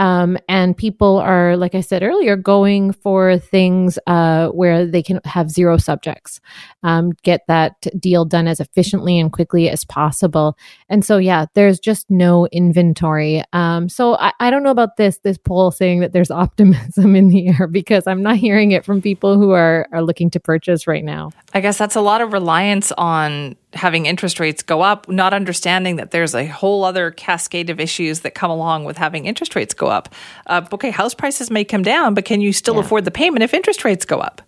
[0.01, 5.21] Um, and people are, like I said earlier, going for things uh, where they can
[5.25, 6.41] have zero subjects,
[6.81, 10.57] um, get that deal done as efficiently and quickly as possible.
[10.89, 13.43] And so, yeah, there's just no inventory.
[13.53, 17.27] Um, so I, I don't know about this this poll saying that there's optimism in
[17.27, 20.87] the air because I'm not hearing it from people who are are looking to purchase
[20.87, 21.29] right now.
[21.53, 25.95] I guess that's a lot of reliance on having interest rates go up, not understanding
[25.95, 29.73] that there's a whole other cascade of issues that come along with having interest rates
[29.73, 30.09] go up.
[30.47, 32.81] Uh, okay, house prices may come down, but can you still yeah.
[32.81, 34.41] afford the payment if interest rates go up?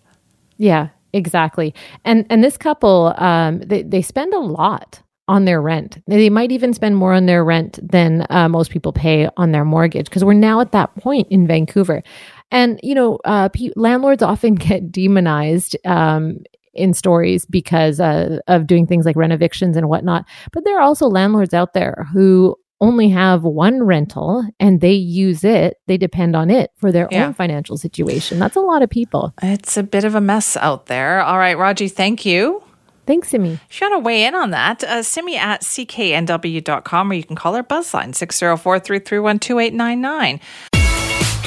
[0.56, 1.74] Yeah, exactly.
[2.04, 6.02] And and this couple, um, they they spend a lot on their rent.
[6.06, 9.64] They might even spend more on their rent than uh, most people pay on their
[9.64, 12.02] mortgage because we're now at that point in Vancouver.
[12.50, 16.38] And you know, uh, p- landlords often get demonized um,
[16.74, 20.24] in stories because uh, of doing things like rent evictions and whatnot.
[20.52, 25.44] But there are also landlords out there who only have one rental and they use
[25.44, 27.26] it, they depend on it for their yeah.
[27.26, 28.38] own financial situation.
[28.38, 29.32] That's a lot of people.
[29.42, 31.22] It's a bit of a mess out there.
[31.22, 32.62] All right, Raji, thank you.
[33.06, 33.58] Thanks, Simi.
[33.68, 37.36] If you want to weigh in on that, uh, Simi at cknw.com or you can
[37.36, 40.40] call our buzzline 604 331 2899.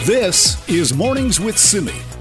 [0.06, 2.17] This is Mornings with Simi.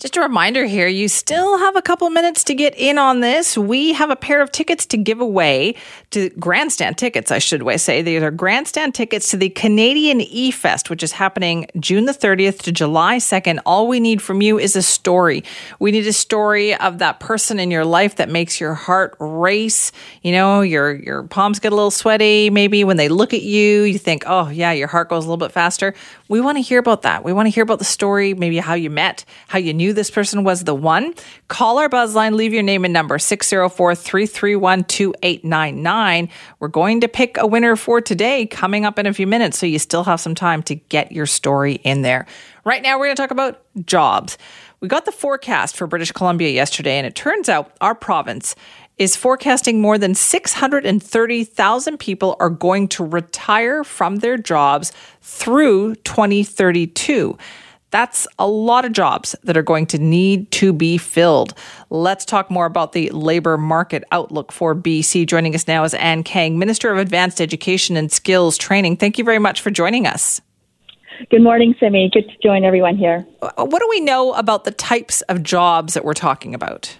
[0.00, 3.58] Just a reminder here, you still have a couple minutes to get in on this.
[3.58, 5.74] We have a pair of tickets to give away
[6.10, 8.02] to grandstand tickets, I should say.
[8.02, 12.62] These are grandstand tickets to the Canadian E Fest, which is happening June the 30th
[12.62, 13.60] to July 2nd.
[13.64, 15.44] All we need from you is a story.
[15.78, 19.92] We need a story of that person in your life that makes your heart race.
[20.22, 22.50] You know, your your palms get a little sweaty.
[22.50, 25.36] Maybe when they look at you, you think, oh, yeah, your heart goes a little
[25.36, 25.94] bit faster.
[26.28, 27.22] We want to hear about that.
[27.24, 30.10] We want to hear about the story, maybe how you met, how you knew this
[30.10, 31.14] person was the one.
[31.48, 35.99] Call our buzz line, leave your name and number 604 331 2899.
[36.58, 39.66] We're going to pick a winner for today coming up in a few minutes, so
[39.66, 42.26] you still have some time to get your story in there.
[42.64, 44.38] Right now, we're going to talk about jobs.
[44.80, 48.54] We got the forecast for British Columbia yesterday, and it turns out our province
[48.96, 57.36] is forecasting more than 630,000 people are going to retire from their jobs through 2032.
[57.90, 61.54] That's a lot of jobs that are going to need to be filled.
[61.90, 65.26] Let's talk more about the labor market outlook for BC.
[65.26, 68.96] Joining us now is Anne Kang, Minister of Advanced Education and Skills Training.
[68.96, 70.40] Thank you very much for joining us.
[71.30, 72.08] Good morning, Simi.
[72.12, 73.26] Good to join everyone here.
[73.40, 76.96] What do we know about the types of jobs that we're talking about?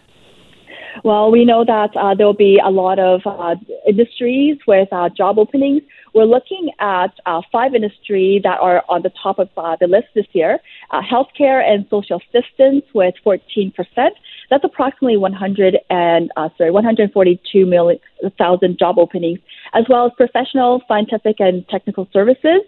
[1.04, 3.54] Well, we know that uh, there'll be a lot of uh,
[3.88, 5.82] industries with uh, job openings.
[6.14, 10.08] We're looking at uh, five industries that are on the top of uh, the list
[10.14, 10.58] this year:
[10.90, 14.14] uh, healthcare and social assistance with 14 percent.
[14.50, 17.98] That's approximately 100 and sorry 142 million
[18.36, 19.38] thousand job openings,
[19.74, 22.62] as well as professional, scientific, and technical services.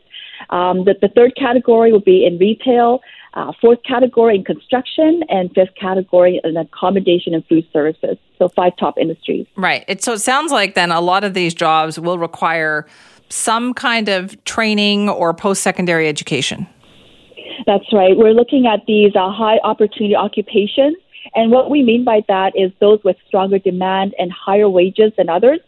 [0.50, 3.00] Um, the, the third category will be in retail
[3.34, 8.18] uh, fourth category in construction, and fifth category in accommodation and food services.
[8.38, 9.46] So five top industries.
[9.56, 9.84] Right.
[9.88, 12.86] It, so it sounds like then a lot of these jobs will require
[13.32, 16.66] some kind of training or post secondary education.
[17.66, 18.16] That's right.
[18.16, 20.96] We're looking at these uh, high opportunity occupations.
[21.34, 25.28] And what we mean by that is those with stronger demand and higher wages than
[25.28, 25.60] others.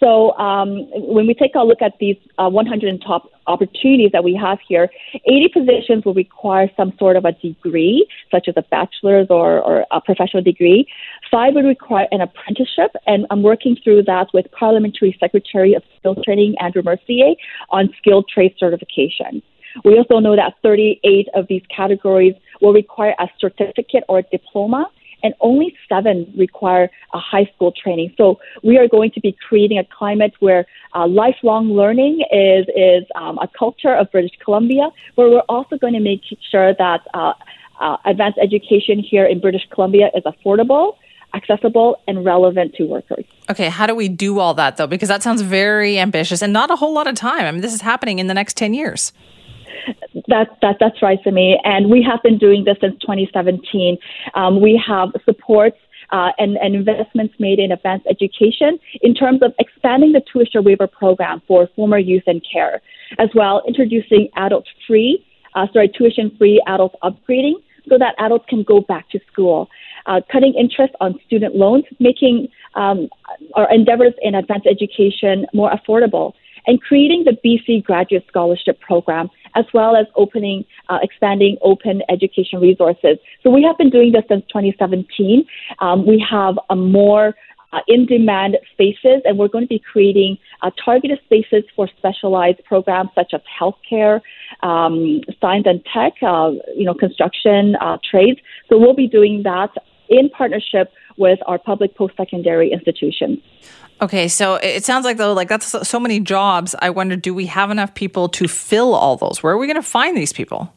[0.00, 4.34] So um, when we take a look at these uh, 100 top opportunities that we
[4.34, 4.88] have here,
[5.26, 9.84] 80 positions will require some sort of a degree, such as a bachelor's or, or
[9.90, 10.86] a professional degree.
[11.30, 16.18] Five would require an apprenticeship, and I'm working through that with Parliamentary Secretary of Skills
[16.24, 17.34] Training, Andrew Mercier,
[17.68, 19.42] on skilled trade certification.
[19.84, 24.90] We also know that 38 of these categories will require a certificate or a diploma
[25.22, 28.14] and only seven require a high school training.
[28.16, 33.04] So we are going to be creating a climate where uh, lifelong learning is is
[33.14, 37.32] um, a culture of British Columbia, where we're also going to make sure that uh,
[37.80, 40.94] uh, advanced education here in British Columbia is affordable
[41.34, 43.24] accessible and relevant to workers.
[43.48, 44.86] Okay, how do we do all that though?
[44.86, 47.44] Because that sounds very ambitious and not a whole lot of time.
[47.44, 49.12] I mean, this is happening in the next 10 years.
[50.28, 51.58] That, that, that's right, Simi.
[51.64, 53.98] And we have been doing this since 2017.
[54.34, 55.76] Um, we have supports
[56.10, 60.88] uh, and, and, investments made in advanced education in terms of expanding the tuition waiver
[60.88, 62.80] program for former youth in care,
[63.18, 67.54] as well introducing adult free, uh, sorry, tuition free adult upgrading
[67.88, 69.68] so that adults can go back to school.
[70.06, 73.08] Uh, cutting interest on student loans, making um,
[73.54, 76.32] our endeavors in advanced education more affordable,
[76.66, 82.60] and creating the BC Graduate Scholarship Program, as well as opening, uh, expanding open education
[82.60, 83.18] resources.
[83.42, 85.44] So we have been doing this since 2017.
[85.80, 87.34] Um, we have a more
[87.72, 92.58] uh, in demand spaces, and we're going to be creating uh, targeted spaces for specialized
[92.64, 94.20] programs such as healthcare,
[94.62, 98.40] um, science and tech, uh, you know, construction, uh, trades.
[98.68, 99.70] So we'll be doing that
[100.10, 103.38] in partnership with our public post secondary institutions.
[104.02, 106.74] Okay, so it sounds like though, like that's so many jobs.
[106.80, 109.42] I wonder, do we have enough people to fill all those?
[109.42, 110.72] Where are we going to find these people?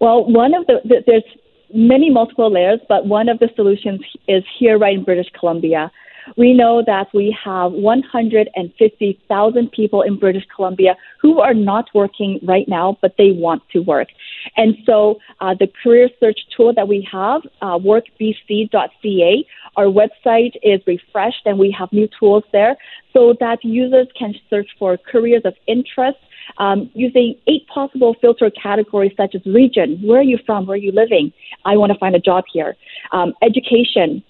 [0.00, 1.24] Well, one of the, the there's
[1.72, 5.90] many multiple layers, but one of the solutions is here, right in British Columbia.
[6.36, 12.68] We know that we have 150,000 people in British Columbia who are not working right
[12.68, 14.08] now, but they want to work.
[14.56, 20.80] And so uh, the career search tool that we have, uh, workbc.ca, our website is
[20.86, 22.76] refreshed and we have new tools there
[23.12, 26.18] so that users can search for careers of interest
[26.58, 30.78] um, using eight possible filter categories such as region, where are you from, where are
[30.78, 31.32] you living?
[31.64, 32.76] I want to find a job here.
[33.12, 34.22] Um, education,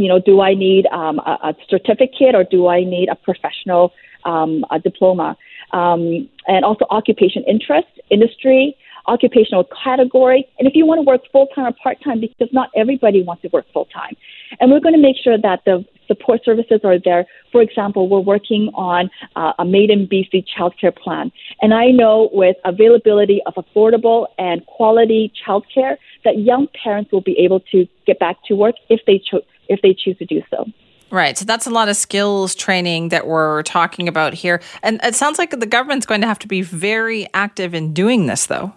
[0.00, 3.92] you know, do I need um, a, a, certificate or do I need a professional
[4.24, 5.36] um, a diploma?
[5.72, 8.76] Um, and also occupation interest, industry,
[9.06, 12.70] occupational category, and if you want to work full time or part time, because not
[12.76, 14.16] everybody wants to work full time.
[14.58, 17.24] And we're going to make sure that the support services are there.
[17.52, 21.30] For example, we're working on uh, a Made in BC childcare plan.
[21.62, 27.38] And I know with availability of affordable and quality childcare that young parents will be
[27.38, 30.66] able to get back to work if they, cho- if they choose to do so.
[31.10, 31.36] Right.
[31.36, 34.60] So that's a lot of skills training that we're talking about here.
[34.82, 38.26] And it sounds like the government's going to have to be very active in doing
[38.26, 38.72] this, though.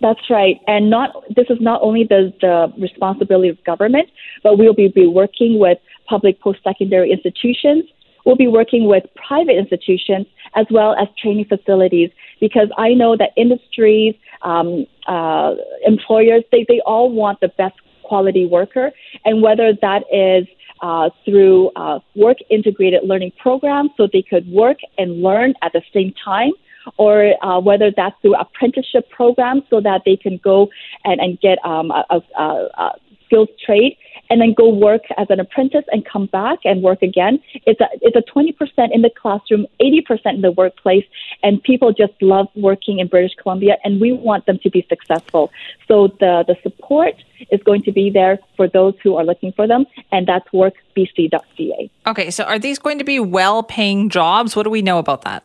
[0.00, 0.60] That's right.
[0.66, 4.08] And not this is not only the, the responsibility of government,
[4.42, 7.84] but we'll be, be working with public post secondary institutions.
[8.24, 13.30] We'll be working with private institutions as well as training facilities because I know that
[13.36, 15.54] industries, um, uh,
[15.86, 18.90] employers, they, they all want the best quality worker.
[19.24, 20.46] And whether that is
[20.82, 25.82] uh, through uh, work integrated learning programs so they could work and learn at the
[25.94, 26.52] same time
[26.96, 30.68] or uh, whether that's through apprenticeship programs so that they can go
[31.04, 32.90] and, and get um, a, a, a
[33.26, 33.96] skills trade
[34.30, 37.38] and then go work as an apprentice and come back and work again.
[37.66, 38.52] It's a it's a 20%
[38.92, 41.04] in the classroom, 80% in the workplace,
[41.42, 45.50] and people just love working in British Columbia, and we want them to be successful.
[45.86, 47.14] So the the support
[47.50, 51.90] is going to be there for those who are looking for them, and that's workbc.ca.
[52.06, 54.56] Okay, so are these going to be well-paying jobs?
[54.56, 55.44] What do we know about that?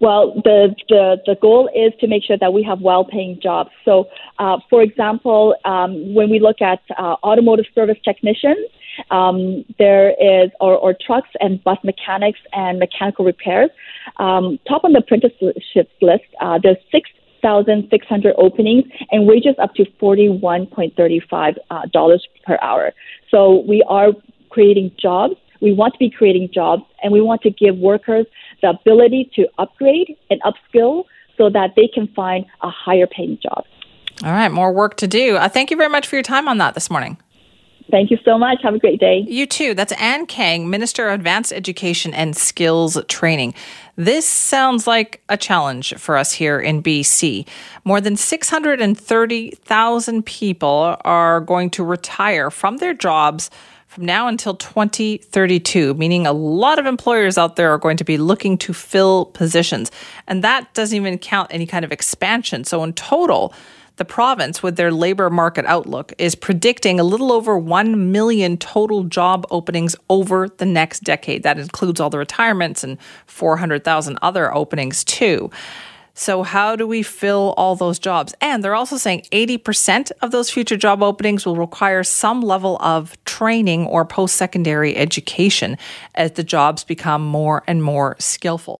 [0.00, 3.70] Well, the, the, the goal is to make sure that we have well paying jobs.
[3.84, 4.08] So,
[4.38, 8.66] uh, for example, um, when we look at uh, automotive service technicians,
[9.10, 13.70] um, there is, or, or, trucks and bus mechanics and mechanical repairs.
[14.16, 21.56] Um, top on the apprenticeships list, uh, there's 6,600 openings and wages up to $41.35
[21.70, 21.82] uh,
[22.44, 22.92] per hour.
[23.30, 24.12] So we are
[24.50, 25.36] creating jobs.
[25.60, 28.26] We want to be creating jobs and we want to give workers
[28.62, 31.04] the ability to upgrade and upskill
[31.36, 33.64] so that they can find a higher paying job.
[34.24, 35.36] All right, more work to do.
[35.36, 37.18] Uh, thank you very much for your time on that this morning.
[37.90, 38.58] Thank you so much.
[38.62, 39.24] Have a great day.
[39.26, 39.72] You too.
[39.72, 43.54] That's Anne Kang, Minister of Advanced Education and Skills Training.
[43.96, 47.48] This sounds like a challenge for us here in BC.
[47.84, 53.48] More than 630,000 people are going to retire from their jobs
[53.98, 58.16] from now until 2032, meaning a lot of employers out there are going to be
[58.16, 59.90] looking to fill positions.
[60.28, 62.62] And that doesn't even count any kind of expansion.
[62.62, 63.52] So, in total,
[63.96, 69.02] the province, with their labor market outlook, is predicting a little over 1 million total
[69.02, 71.42] job openings over the next decade.
[71.42, 75.50] That includes all the retirements and 400,000 other openings, too.
[76.18, 78.34] So, how do we fill all those jobs?
[78.40, 83.16] And they're also saying 80% of those future job openings will require some level of
[83.24, 85.78] training or post secondary education
[86.16, 88.76] as the jobs become more and more skillful.